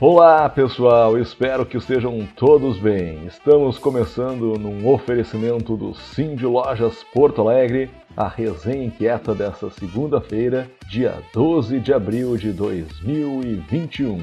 Olá 0.00 0.48
pessoal, 0.48 1.18
espero 1.18 1.66
que 1.66 1.76
estejam 1.76 2.24
todos 2.36 2.78
bem. 2.78 3.26
Estamos 3.26 3.78
começando 3.78 4.56
num 4.56 4.88
oferecimento 4.88 5.76
do 5.76 5.92
Sim 5.92 6.36
de 6.36 6.46
Lojas 6.46 7.02
Porto 7.12 7.40
Alegre, 7.42 7.90
a 8.16 8.28
resenha 8.28 8.84
inquieta 8.84 9.34
dessa 9.34 9.68
segunda-feira, 9.70 10.70
dia 10.88 11.20
12 11.34 11.80
de 11.80 11.92
abril 11.92 12.36
de 12.36 12.52
2021. 12.52 14.22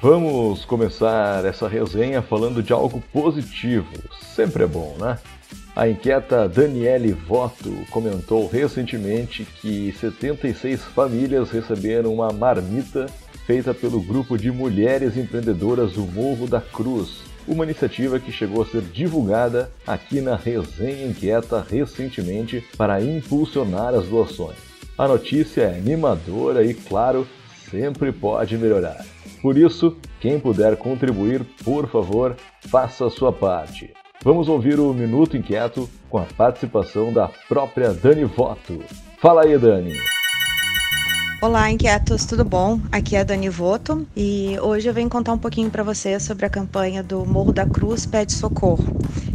Vamos 0.00 0.64
começar 0.64 1.44
essa 1.44 1.66
resenha 1.66 2.22
falando 2.22 2.62
de 2.62 2.72
algo 2.72 3.02
positivo. 3.12 3.90
Sempre 4.20 4.62
é 4.62 4.66
bom, 4.68 4.96
né? 5.00 5.18
A 5.74 5.88
inquieta 5.88 6.48
Daniele 6.48 7.12
Voto 7.12 7.70
comentou 7.90 8.48
recentemente 8.48 9.44
que 9.44 9.92
76 9.92 10.82
famílias 10.82 11.50
receberam 11.50 12.12
uma 12.12 12.32
marmita 12.32 13.06
feita 13.46 13.72
pelo 13.72 14.00
grupo 14.00 14.36
de 14.36 14.50
mulheres 14.50 15.16
empreendedoras 15.16 15.92
do 15.92 16.02
Morro 16.02 16.48
da 16.48 16.60
Cruz, 16.60 17.22
uma 17.46 17.64
iniciativa 17.64 18.18
que 18.18 18.32
chegou 18.32 18.62
a 18.62 18.66
ser 18.66 18.82
divulgada 18.82 19.70
aqui 19.86 20.20
na 20.20 20.36
Resenha 20.36 21.06
Inquieta 21.06 21.64
recentemente 21.68 22.64
para 22.76 23.00
impulsionar 23.00 23.94
as 23.94 24.06
doações. 24.06 24.58
A 24.98 25.08
notícia 25.08 25.62
é 25.62 25.78
animadora 25.78 26.64
e, 26.64 26.74
claro, 26.74 27.26
sempre 27.70 28.12
pode 28.12 28.58
melhorar. 28.58 29.04
Por 29.40 29.56
isso, 29.56 29.96
quem 30.20 30.38
puder 30.38 30.76
contribuir, 30.76 31.44
por 31.64 31.88
favor, 31.88 32.36
faça 32.68 33.06
a 33.06 33.10
sua 33.10 33.32
parte. 33.32 33.92
Vamos 34.22 34.48
ouvir 34.48 34.78
o 34.78 34.92
Minuto 34.92 35.34
Inquieto 35.34 35.88
com 36.10 36.18
a 36.18 36.26
participação 36.36 37.10
da 37.10 37.28
própria 37.48 37.94
Dani 37.94 38.24
Voto. 38.24 38.78
Fala 39.18 39.44
aí, 39.44 39.56
Dani! 39.56 39.94
Olá, 41.40 41.70
inquietos, 41.70 42.26
tudo 42.26 42.44
bom? 42.44 42.78
Aqui 42.92 43.16
é 43.16 43.20
a 43.20 43.24
Dani 43.24 43.48
Voto 43.48 44.06
e 44.14 44.58
hoje 44.60 44.86
eu 44.86 44.92
venho 44.92 45.08
contar 45.08 45.32
um 45.32 45.38
pouquinho 45.38 45.70
para 45.70 45.82
vocês 45.82 46.22
sobre 46.22 46.44
a 46.44 46.50
campanha 46.50 47.02
do 47.02 47.24
Morro 47.24 47.50
da 47.50 47.64
Cruz 47.64 48.04
Pede 48.04 48.34
Socorro, 48.34 48.84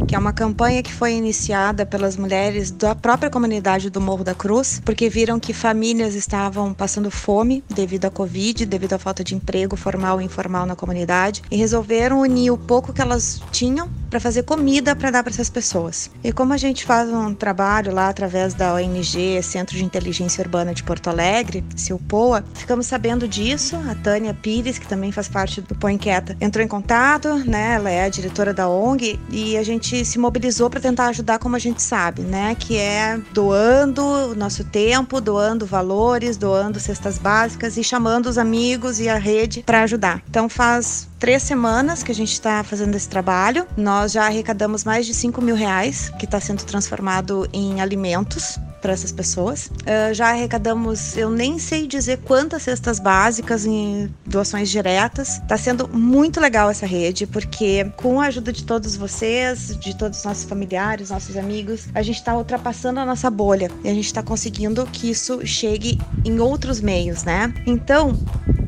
que 0.06 0.14
é 0.14 0.18
uma 0.18 0.32
campanha 0.32 0.82
que 0.82 0.92
foi 0.92 1.14
iniciada 1.14 1.84
pelas 1.84 2.16
mulheres 2.16 2.70
da 2.70 2.94
própria 2.94 3.28
comunidade 3.28 3.90
do 3.90 4.00
Morro 4.00 4.22
da 4.22 4.34
Cruz, 4.34 4.80
porque 4.84 5.08
viram 5.08 5.40
que 5.40 5.52
famílias 5.52 6.14
estavam 6.14 6.72
passando 6.72 7.10
fome 7.10 7.64
devido 7.68 8.04
à 8.04 8.10
Covid, 8.10 8.64
devido 8.64 8.92
à 8.92 8.98
falta 8.98 9.24
de 9.24 9.34
emprego 9.34 9.76
formal 9.76 10.20
e 10.20 10.24
informal 10.24 10.64
na 10.64 10.76
comunidade, 10.76 11.42
e 11.50 11.56
resolveram 11.56 12.20
unir 12.20 12.52
o 12.52 12.58
pouco 12.58 12.92
que 12.92 13.02
elas 13.02 13.42
tinham 13.50 13.90
para 14.08 14.20
fazer 14.20 14.44
comida 14.44 14.94
para 14.94 15.10
dar 15.10 15.22
para 15.22 15.32
essas 15.32 15.50
pessoas. 15.50 16.10
E 16.22 16.32
como 16.32 16.52
a 16.52 16.56
gente 16.56 16.84
faz 16.84 17.10
um 17.10 17.34
trabalho 17.34 17.92
lá 17.92 18.08
através 18.08 18.54
da 18.54 18.74
ONG 18.74 19.42
Centro 19.42 19.76
de 19.76 19.84
Inteligência 19.84 20.42
Urbana 20.42 20.72
de 20.72 20.82
Porto 20.82 21.08
Alegre, 21.08 21.64
se 21.74 21.92
o 21.92 21.98
POA, 21.98 22.44
ficamos 22.54 22.86
sabendo 22.86 23.26
disso. 23.26 23.76
A 23.88 23.94
Tânia 23.94 24.32
Pires, 24.32 24.78
que 24.78 24.86
também 24.86 25.10
faz 25.10 25.28
parte 25.28 25.60
do 25.60 25.74
Põe 25.74 25.94
Inquieta, 25.94 26.36
entrou 26.40 26.64
em 26.64 26.68
contato, 26.68 27.34
né? 27.44 27.74
Ela 27.74 27.90
é 27.90 28.04
a 28.04 28.08
diretora 28.08 28.54
da 28.54 28.68
ONG 28.68 29.18
e 29.30 29.56
a 29.56 29.62
gente 29.62 29.95
se 30.04 30.18
mobilizou 30.18 30.68
para 30.70 30.80
tentar 30.80 31.06
ajudar 31.08 31.38
como 31.38 31.56
a 31.56 31.58
gente 31.58 31.82
sabe, 31.82 32.22
né? 32.22 32.54
Que 32.54 32.76
é 32.76 33.18
doando 33.32 34.02
o 34.04 34.34
nosso 34.34 34.64
tempo, 34.64 35.20
doando 35.20 35.66
valores, 35.66 36.36
doando 36.36 36.78
cestas 36.80 37.18
básicas 37.18 37.76
e 37.76 37.84
chamando 37.84 38.26
os 38.26 38.38
amigos 38.38 39.00
e 39.00 39.08
a 39.08 39.16
rede 39.16 39.62
para 39.64 39.82
ajudar. 39.82 40.22
Então 40.28 40.48
faz 40.48 41.08
três 41.18 41.42
semanas 41.42 42.02
que 42.02 42.12
a 42.12 42.14
gente 42.14 42.32
está 42.32 42.62
fazendo 42.62 42.94
esse 42.94 43.08
trabalho. 43.08 43.66
Nós 43.76 44.12
já 44.12 44.26
arrecadamos 44.26 44.84
mais 44.84 45.06
de 45.06 45.14
5 45.14 45.40
mil 45.40 45.56
reais, 45.56 46.10
que 46.18 46.24
está 46.24 46.40
sendo 46.40 46.64
transformado 46.64 47.48
em 47.52 47.80
alimentos 47.80 48.58
para 48.86 48.92
essas 48.92 49.10
pessoas. 49.10 49.66
Uh, 49.66 50.14
já 50.14 50.28
arrecadamos, 50.28 51.16
eu 51.16 51.28
nem 51.28 51.58
sei 51.58 51.88
dizer 51.88 52.18
quantas 52.18 52.62
cestas 52.62 53.00
básicas 53.00 53.66
em 53.66 54.08
doações 54.24 54.70
diretas. 54.70 55.38
Está 55.38 55.58
sendo 55.58 55.88
muito 55.88 56.40
legal 56.40 56.70
essa 56.70 56.86
rede, 56.86 57.26
porque 57.26 57.84
com 57.96 58.20
a 58.20 58.26
ajuda 58.26 58.52
de 58.52 58.62
todos 58.62 58.94
vocês, 58.94 59.76
de 59.80 59.96
todos 59.96 60.20
os 60.20 60.24
nossos 60.24 60.44
familiares, 60.44 61.10
nossos 61.10 61.36
amigos, 61.36 61.88
a 61.92 62.00
gente 62.00 62.18
está 62.18 62.36
ultrapassando 62.36 63.00
a 63.00 63.04
nossa 63.04 63.28
bolha 63.28 63.72
e 63.82 63.88
a 63.88 63.92
gente 63.94 64.06
está 64.06 64.22
conseguindo 64.22 64.86
que 64.86 65.10
isso 65.10 65.44
chegue 65.44 65.98
em 66.24 66.38
outros 66.38 66.80
meios, 66.80 67.24
né? 67.24 67.52
Então, 67.66 68.16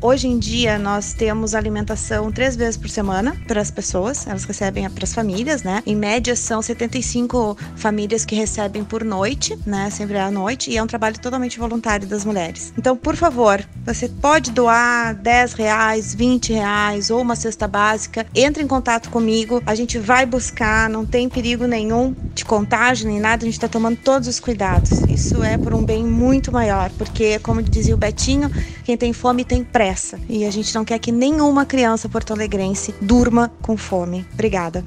Hoje 0.01 0.27
em 0.27 0.39
dia 0.39 0.79
nós 0.79 1.13
temos 1.13 1.53
alimentação 1.53 2.31
três 2.31 2.55
vezes 2.55 2.77
por 2.77 2.89
semana 2.89 3.35
para 3.47 3.59
as 3.59 3.69
pessoas, 3.69 4.25
elas 4.25 4.45
recebem 4.45 4.89
para 4.89 5.03
as 5.03 5.13
famílias, 5.13 5.61
né? 5.61 5.83
Em 5.85 5.95
média 5.95 6.35
são 6.35 6.61
75 6.61 7.57
famílias 7.75 8.23
que 8.23 8.33
recebem 8.33 8.83
por 8.83 9.03
noite, 9.03 9.57
né? 9.65 9.89
Sempre 9.89 10.17
à 10.17 10.31
noite, 10.31 10.71
e 10.71 10.77
é 10.77 10.83
um 10.83 10.87
trabalho 10.87 11.19
totalmente 11.19 11.59
voluntário 11.59 12.07
das 12.07 12.23
mulheres. 12.23 12.73
Então, 12.77 12.95
por 12.95 13.15
favor, 13.15 13.61
você 13.85 14.07
pode 14.07 14.51
doar 14.51 15.15
10 15.15 15.53
reais, 15.53 16.15
20 16.15 16.53
reais 16.53 17.09
ou 17.09 17.21
uma 17.21 17.35
cesta 17.35 17.67
básica, 17.67 18.25
entre 18.33 18.63
em 18.63 18.67
contato 18.67 19.09
comigo, 19.09 19.61
a 19.65 19.75
gente 19.75 19.99
vai 19.99 20.25
buscar, 20.25 20.89
não 20.89 21.05
tem 21.05 21.27
perigo 21.27 21.65
nenhum 21.65 22.15
de 22.33 22.45
contágio 22.45 23.07
nem 23.07 23.19
nada, 23.19 23.43
a 23.43 23.45
gente 23.45 23.55
está 23.55 23.67
tomando 23.67 23.97
todos 23.97 24.27
os 24.27 24.39
cuidados. 24.39 24.91
Isso 25.09 25.43
é 25.43 25.57
por 25.57 25.73
um 25.73 25.83
bem 25.83 26.05
muito 26.05 26.51
maior, 26.51 26.89
porque, 26.97 27.37
como 27.39 27.61
dizia 27.61 27.95
o 27.95 27.97
Betinho, 27.97 28.49
quem 28.85 28.95
tem 28.95 29.11
fome 29.11 29.43
tem 29.43 29.63
pressa 29.71 30.19
e 30.27 30.45
a 30.45 30.51
gente 30.51 30.73
não 30.75 30.83
quer 30.83 30.99
que 30.99 31.11
nenhuma 31.11 31.65
criança 31.65 32.09
porto-alegrense 32.09 32.93
durma 33.01 33.51
com 33.61 33.77
fome. 33.77 34.25
Obrigada. 34.33 34.83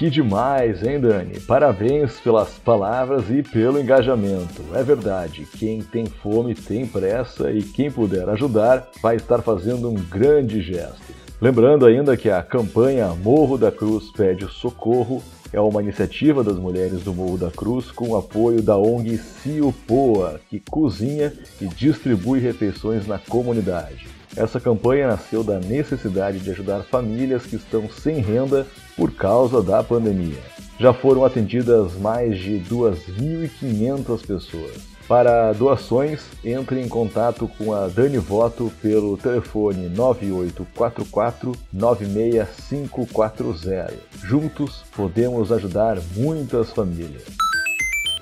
Que 0.00 0.08
demais, 0.08 0.82
hein, 0.82 0.98
Dani? 0.98 1.38
Parabéns 1.40 2.18
pelas 2.20 2.48
palavras 2.58 3.28
e 3.28 3.42
pelo 3.42 3.78
engajamento. 3.78 4.62
É 4.74 4.82
verdade, 4.82 5.46
quem 5.58 5.82
tem 5.82 6.06
fome 6.06 6.54
tem 6.54 6.86
pressa 6.86 7.50
e 7.52 7.62
quem 7.62 7.90
puder 7.90 8.26
ajudar 8.30 8.88
vai 9.02 9.16
estar 9.16 9.42
fazendo 9.42 9.90
um 9.90 9.94
grande 9.94 10.62
gesto. 10.62 11.12
Lembrando 11.38 11.84
ainda 11.84 12.16
que 12.16 12.30
a 12.30 12.42
campanha 12.42 13.08
Morro 13.08 13.58
da 13.58 13.70
Cruz 13.70 14.10
pede 14.10 14.46
socorro 14.50 15.22
é 15.52 15.60
uma 15.60 15.82
iniciativa 15.82 16.44
das 16.44 16.56
mulheres 16.56 17.02
do 17.02 17.12
Morro 17.12 17.38
da 17.38 17.50
Cruz 17.50 17.90
com 17.90 18.16
apoio 18.16 18.62
da 18.62 18.76
ONG 18.76 19.18
Ciopoa, 19.18 20.40
que 20.48 20.60
cozinha 20.60 21.32
e 21.60 21.66
distribui 21.66 22.40
refeições 22.40 23.06
na 23.06 23.18
comunidade. 23.18 24.06
Essa 24.36 24.60
campanha 24.60 25.08
nasceu 25.08 25.42
da 25.42 25.58
necessidade 25.58 26.38
de 26.38 26.50
ajudar 26.50 26.84
famílias 26.84 27.46
que 27.46 27.56
estão 27.56 27.88
sem 27.90 28.20
renda 28.20 28.66
por 28.96 29.10
causa 29.12 29.60
da 29.60 29.82
pandemia. 29.82 30.38
Já 30.78 30.92
foram 30.92 31.24
atendidas 31.24 31.94
mais 31.94 32.38
de 32.38 32.60
2.500 32.60 34.26
pessoas. 34.26 34.89
Para 35.10 35.52
doações, 35.52 36.22
entre 36.44 36.80
em 36.80 36.88
contato 36.88 37.50
com 37.58 37.74
a 37.74 37.88
Dani 37.88 38.18
Voto 38.18 38.70
pelo 38.80 39.16
telefone 39.16 39.88
9844 39.88 41.52
96540. 41.72 43.92
Juntos 44.22 44.84
podemos 44.94 45.50
ajudar 45.50 45.98
muitas 46.14 46.70
famílias. 46.70 47.24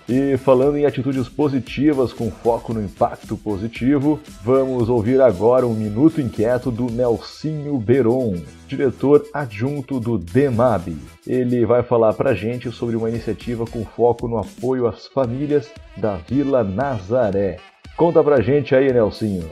E 0.08 0.38
falando 0.38 0.78
em 0.78 0.86
atitudes 0.86 1.28
positivas 1.28 2.14
com 2.14 2.30
foco 2.30 2.72
no 2.72 2.82
impacto 2.82 3.36
positivo, 3.36 4.18
vamos 4.42 4.88
ouvir 4.88 5.20
agora 5.20 5.66
um 5.66 5.74
minuto 5.74 6.18
inquieto 6.18 6.70
do 6.70 6.90
Nelsinho 6.90 7.76
Beron, 7.76 8.36
diretor 8.66 9.26
adjunto 9.34 10.00
do 10.00 10.16
DEMAB. 10.16 10.96
Ele 11.26 11.66
vai 11.66 11.82
falar 11.82 12.14
para 12.14 12.30
a 12.30 12.34
gente 12.34 12.72
sobre 12.72 12.96
uma 12.96 13.10
iniciativa 13.10 13.66
com 13.66 13.84
foco 13.84 14.26
no 14.26 14.38
apoio 14.38 14.86
às 14.86 15.06
famílias 15.08 15.70
da 15.94 16.16
Vila 16.16 16.64
Nazaré. 16.64 17.58
Conta 17.94 18.24
pra 18.24 18.40
gente 18.40 18.74
aí, 18.74 18.90
Nelsinho. 18.90 19.50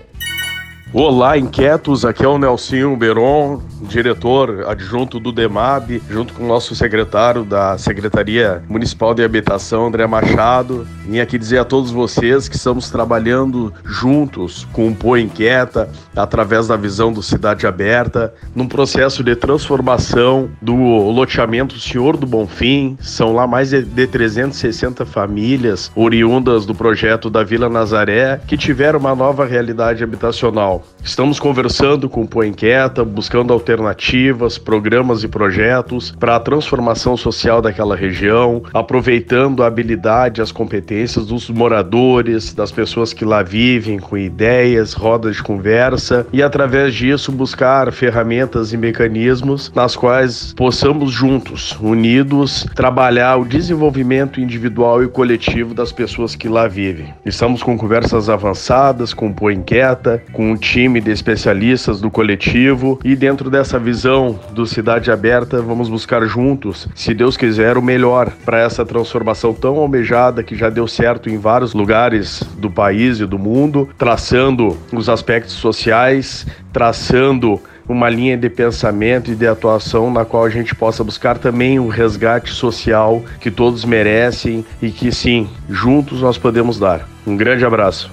Olá, 0.92 1.36
inquietos. 1.36 2.04
Aqui 2.04 2.24
é 2.24 2.28
o 2.28 2.38
Nelsinho 2.38 2.96
Beron, 2.96 3.60
diretor 3.82 4.64
adjunto 4.68 5.18
do 5.18 5.32
DEMAB, 5.32 6.00
junto 6.08 6.32
com 6.32 6.44
o 6.44 6.46
nosso 6.46 6.76
secretário 6.76 7.44
da 7.44 7.76
Secretaria 7.76 8.62
Municipal 8.68 9.12
de 9.12 9.24
Habitação, 9.24 9.88
André 9.88 10.06
Machado. 10.06 10.86
Vim 11.04 11.18
aqui 11.18 11.38
dizer 11.38 11.58
a 11.58 11.64
todos 11.64 11.90
vocês 11.90 12.48
que 12.48 12.54
estamos 12.54 12.88
trabalhando 12.88 13.74
juntos 13.84 14.66
com 14.72 14.88
o 14.88 14.94
Pô 14.94 15.16
Inquieta, 15.16 15.90
através 16.14 16.68
da 16.68 16.76
visão 16.76 17.12
do 17.12 17.22
Cidade 17.22 17.66
Aberta, 17.66 18.32
num 18.54 18.68
processo 18.68 19.24
de 19.24 19.34
transformação 19.34 20.48
do 20.62 20.74
loteamento 21.10 21.78
Senhor 21.80 22.16
do 22.16 22.26
Bonfim. 22.26 22.96
São 23.00 23.34
lá 23.34 23.44
mais 23.46 23.70
de 23.70 24.06
360 24.06 25.04
famílias 25.04 25.90
oriundas 25.96 26.64
do 26.64 26.76
projeto 26.76 27.28
da 27.28 27.42
Vila 27.42 27.68
Nazaré 27.68 28.40
que 28.46 28.56
tiveram 28.56 29.00
uma 29.00 29.16
nova 29.16 29.44
realidade 29.44 30.04
habitacional. 30.04 30.75
Estamos 31.02 31.38
conversando 31.38 32.08
com 32.08 32.22
o 32.22 32.26
Põe 32.26 32.48
Inquieta, 32.48 33.04
buscando 33.04 33.52
alternativas, 33.52 34.58
programas 34.58 35.22
e 35.22 35.28
projetos 35.28 36.10
para 36.18 36.36
a 36.36 36.40
transformação 36.40 37.16
social 37.16 37.62
daquela 37.62 37.94
região, 37.94 38.62
aproveitando 38.74 39.62
a 39.62 39.66
habilidade, 39.66 40.42
as 40.42 40.50
competências 40.50 41.26
dos 41.26 41.48
moradores, 41.48 42.52
das 42.52 42.72
pessoas 42.72 43.12
que 43.12 43.24
lá 43.24 43.42
vivem, 43.42 43.98
com 43.98 44.16
ideias, 44.16 44.92
rodas 44.92 45.36
de 45.36 45.42
conversa 45.42 46.26
e 46.32 46.42
através 46.42 46.94
disso 46.94 47.30
buscar 47.30 47.92
ferramentas 47.92 48.72
e 48.72 48.76
mecanismos 48.76 49.70
nas 49.74 49.94
quais 49.94 50.52
possamos 50.54 51.12
juntos, 51.12 51.76
unidos, 51.80 52.66
trabalhar 52.74 53.36
o 53.36 53.44
desenvolvimento 53.44 54.40
individual 54.40 55.02
e 55.02 55.08
coletivo 55.08 55.74
das 55.74 55.92
pessoas 55.92 56.34
que 56.34 56.48
lá 56.48 56.66
vivem. 56.66 57.14
Estamos 57.24 57.62
com 57.62 57.76
conversas 57.78 58.28
avançadas 58.28 59.14
com 59.14 59.28
o 59.28 59.34
Põe 59.34 59.54
Inquieta, 59.54 60.22
com 60.32 60.50
um 60.50 60.56
time 60.66 61.00
de 61.00 61.12
especialistas 61.12 62.00
do 62.00 62.10
coletivo 62.10 62.98
e 63.04 63.14
dentro 63.14 63.48
dessa 63.48 63.78
visão 63.78 64.38
do 64.50 64.66
Cidade 64.66 65.12
Aberta 65.12 65.62
vamos 65.62 65.88
buscar 65.88 66.26
juntos, 66.26 66.88
se 66.92 67.14
Deus 67.14 67.36
quiser, 67.36 67.78
o 67.78 67.82
melhor 67.82 68.32
para 68.44 68.58
essa 68.58 68.84
transformação 68.84 69.54
tão 69.54 69.76
almejada 69.76 70.42
que 70.42 70.56
já 70.56 70.68
deu 70.68 70.88
certo 70.88 71.30
em 71.30 71.38
vários 71.38 71.72
lugares 71.72 72.42
do 72.58 72.68
país 72.68 73.20
e 73.20 73.26
do 73.26 73.38
mundo, 73.38 73.88
traçando 73.96 74.76
os 74.92 75.08
aspectos 75.08 75.54
sociais, 75.54 76.44
traçando 76.72 77.60
uma 77.88 78.10
linha 78.10 78.36
de 78.36 78.50
pensamento 78.50 79.30
e 79.30 79.36
de 79.36 79.46
atuação 79.46 80.10
na 80.10 80.24
qual 80.24 80.44
a 80.44 80.50
gente 80.50 80.74
possa 80.74 81.04
buscar 81.04 81.38
também 81.38 81.78
o 81.78 81.86
resgate 81.86 82.50
social 82.50 83.22
que 83.40 83.52
todos 83.52 83.84
merecem 83.84 84.66
e 84.82 84.90
que 84.90 85.12
sim, 85.12 85.48
juntos 85.70 86.20
nós 86.20 86.36
podemos 86.36 86.76
dar. 86.76 87.08
Um 87.24 87.36
grande 87.36 87.64
abraço. 87.64 88.10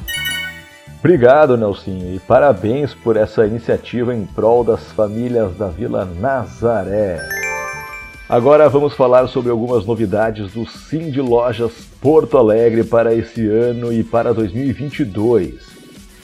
Obrigado, 1.03 1.57
Nelsinho, 1.57 2.15
e 2.15 2.19
parabéns 2.19 2.93
por 2.93 3.17
essa 3.17 3.45
iniciativa 3.45 4.15
em 4.15 4.25
prol 4.25 4.63
das 4.63 4.89
famílias 4.93 5.53
da 5.57 5.67
Vila 5.67 6.05
Nazaré. 6.05 7.19
Agora 8.29 8.69
vamos 8.69 8.93
falar 8.93 9.27
sobre 9.27 9.51
algumas 9.51 9.85
novidades 9.85 10.53
do 10.53 10.65
Sim 10.65 11.11
de 11.11 11.19
Lojas 11.19 11.73
Porto 11.99 12.37
Alegre 12.37 12.85
para 12.85 13.13
esse 13.13 13.45
ano 13.45 13.91
e 13.91 14.01
para 14.01 14.33
2022. 14.33 15.73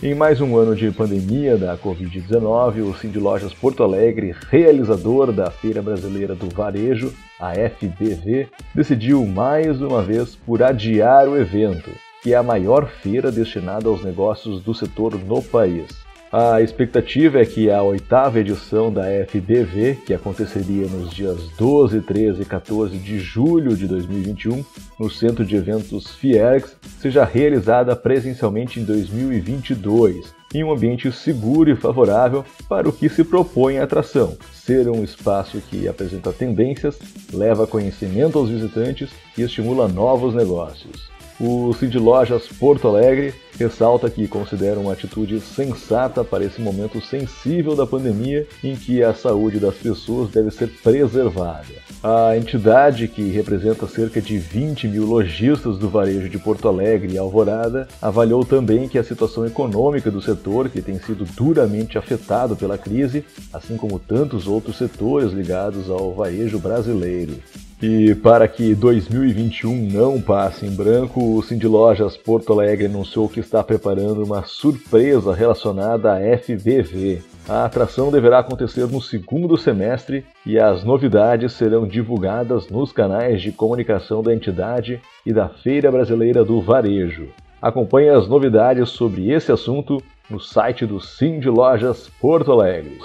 Em 0.01 0.15
mais 0.15 0.39
um 0.39 0.55
ano 0.55 0.73
de 0.73 0.89
pandemia 0.91 1.57
da 1.57 1.77
Covid-19, 1.77 2.89
o 2.89 2.97
Sim 2.97 3.09
de 3.09 3.19
Lojas 3.19 3.53
Porto 3.53 3.83
Alegre, 3.83 4.33
realizador 4.49 5.33
da 5.33 5.51
Feira 5.51 5.81
Brasileira 5.81 6.33
do 6.35 6.47
Varejo, 6.55 7.13
a 7.37 7.51
FBV, 7.53 8.47
decidiu 8.73 9.25
mais 9.25 9.81
uma 9.81 10.01
vez 10.01 10.37
por 10.37 10.63
adiar 10.63 11.27
o 11.27 11.37
evento 11.37 11.91
que 12.21 12.33
é 12.33 12.37
a 12.37 12.43
maior 12.43 12.87
feira 12.87 13.31
destinada 13.31 13.87
aos 13.87 14.03
negócios 14.03 14.61
do 14.61 14.73
setor 14.73 15.15
no 15.15 15.41
país. 15.41 15.87
A 16.31 16.61
expectativa 16.61 17.39
é 17.39 17.45
que 17.45 17.71
a 17.71 17.81
oitava 17.81 18.39
edição 18.39 18.93
da 18.93 19.05
FBV, 19.27 19.97
que 20.05 20.13
aconteceria 20.13 20.85
nos 20.85 21.09
dias 21.09 21.49
12, 21.57 22.01
13 22.01 22.43
e 22.43 22.45
14 22.45 22.99
de 22.99 23.17
julho 23.17 23.75
de 23.75 23.87
2021, 23.87 24.63
no 24.99 25.09
Centro 25.09 25.43
de 25.43 25.55
Eventos 25.55 26.13
Fiergs, 26.13 26.75
seja 26.99 27.25
realizada 27.25 27.95
presencialmente 27.95 28.79
em 28.79 28.83
2022, 28.83 30.31
em 30.53 30.63
um 30.63 30.71
ambiente 30.71 31.11
seguro 31.11 31.71
e 31.71 31.75
favorável 31.75 32.45
para 32.67 32.87
o 32.87 32.93
que 32.93 33.09
se 33.09 33.23
propõe 33.23 33.79
a 33.79 33.83
atração, 33.85 34.37
ser 34.53 34.87
um 34.87 35.03
espaço 35.03 35.59
que 35.61 35.87
apresenta 35.87 36.31
tendências, 36.31 36.99
leva 37.33 37.65
conhecimento 37.65 38.37
aos 38.37 38.49
visitantes 38.49 39.09
e 39.35 39.41
estimula 39.41 39.87
novos 39.87 40.35
negócios. 40.35 41.09
O 41.39 41.73
Cid 41.73 41.97
Lojas 41.97 42.47
Porto 42.47 42.85
Alegre 42.89 43.33
ressalta 43.57 44.09
que 44.09 44.27
considera 44.27 44.77
uma 44.77 44.91
atitude 44.91 45.39
sensata 45.39 46.21
para 46.21 46.43
esse 46.43 46.61
momento 46.61 46.99
sensível 46.99 47.77
da 47.77 47.87
pandemia 47.87 48.45
em 48.61 48.75
que 48.75 49.01
a 49.01 49.13
saúde 49.13 49.57
das 49.57 49.75
pessoas 49.75 50.29
deve 50.29 50.51
ser 50.51 50.67
preservada. 50.83 51.65
A 52.03 52.35
entidade, 52.35 53.07
que 53.07 53.29
representa 53.29 53.87
cerca 53.87 54.21
de 54.21 54.37
20 54.37 54.89
mil 54.89 55.05
lojistas 55.05 55.77
do 55.77 55.89
varejo 55.89 56.27
de 56.27 56.37
Porto 56.37 56.67
Alegre 56.67 57.13
e 57.13 57.17
Alvorada, 57.17 57.87
avaliou 58.01 58.43
também 58.43 58.89
que 58.89 58.97
a 58.97 59.03
situação 59.03 59.45
econômica 59.45 60.11
do 60.11 60.21
setor, 60.21 60.69
que 60.69 60.81
tem 60.81 60.99
sido 60.99 61.23
duramente 61.37 61.97
afetado 61.97 62.55
pela 62.55 62.77
crise, 62.77 63.23
assim 63.53 63.77
como 63.77 63.97
tantos 63.97 64.45
outros 64.45 64.77
setores 64.77 65.31
ligados 65.31 65.89
ao 65.89 66.13
varejo 66.13 66.59
brasileiro, 66.59 67.35
e 67.81 68.13
para 68.13 68.45
que 68.47 68.75
2021 68.75 69.89
não 69.91 70.21
passe 70.21 70.65
em 70.65 70.75
branco, 70.75 71.37
o 71.37 71.41
Cindy 71.41 71.65
Lojas 71.65 72.17
Porto 72.17 72.51
Alegre 72.51 72.87
anunciou 72.87 73.29
que 73.29 73.39
está 73.39 73.63
preparando 73.63 74.23
uma 74.23 74.43
surpresa 74.43 75.33
relacionada 75.33 76.13
à 76.13 76.37
FBV. 76.37 77.21
A 77.47 77.63
atração 77.63 78.11
deverá 78.11 78.39
acontecer 78.39 78.85
no 78.85 79.01
segundo 79.01 79.57
semestre 79.57 80.25
e 80.45 80.59
as 80.59 80.83
novidades 80.83 81.53
serão 81.53 81.87
divulgadas 81.87 82.67
nos 82.69 82.91
canais 82.91 83.41
de 83.41 83.51
comunicação 83.51 84.21
da 84.21 84.33
entidade 84.33 85.01
e 85.25 85.31
da 85.31 85.47
Feira 85.47 85.89
Brasileira 85.89 86.43
do 86.43 86.61
Varejo. 86.61 87.29
Acompanhe 87.61 88.09
as 88.09 88.27
novidades 88.27 88.89
sobre 88.89 89.31
esse 89.31 89.51
assunto 89.51 90.03
no 90.29 90.39
site 90.39 90.85
do 90.85 90.99
Cindy 90.99 91.49
Lojas 91.49 92.09
Porto 92.21 92.51
Alegre. 92.51 92.99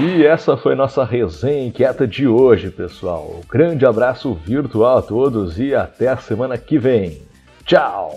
E 0.00 0.24
essa 0.24 0.56
foi 0.56 0.76
nossa 0.76 1.04
resenha 1.04 1.66
inquieta 1.66 2.06
de 2.06 2.24
hoje, 2.28 2.70
pessoal. 2.70 3.34
Um 3.34 3.48
grande 3.48 3.84
abraço 3.84 4.32
virtual 4.32 4.98
a 4.98 5.02
todos 5.02 5.58
e 5.58 5.74
até 5.74 6.06
a 6.06 6.16
semana 6.16 6.56
que 6.56 6.78
vem. 6.78 7.20
Tchau! 7.64 8.14